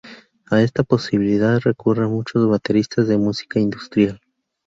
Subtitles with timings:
[0.49, 4.19] A esta posibilidad recurren muchos bateristas de música industrial.